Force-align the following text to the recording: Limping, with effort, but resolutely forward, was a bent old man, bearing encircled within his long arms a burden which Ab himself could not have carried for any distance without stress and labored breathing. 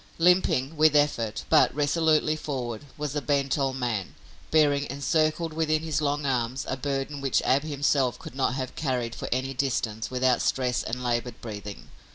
Limping, 0.17 0.77
with 0.77 0.95
effort, 0.95 1.43
but 1.47 1.71
resolutely 1.75 2.35
forward, 2.35 2.85
was 2.97 3.15
a 3.15 3.21
bent 3.21 3.55
old 3.55 3.75
man, 3.75 4.15
bearing 4.49 4.87
encircled 4.89 5.53
within 5.53 5.83
his 5.83 6.01
long 6.01 6.25
arms 6.25 6.65
a 6.67 6.75
burden 6.75 7.21
which 7.21 7.39
Ab 7.45 7.61
himself 7.61 8.17
could 8.17 8.33
not 8.33 8.55
have 8.55 8.73
carried 8.75 9.13
for 9.13 9.29
any 9.31 9.53
distance 9.53 10.09
without 10.09 10.41
stress 10.41 10.81
and 10.81 11.03
labored 11.03 11.39
breathing. 11.39 11.89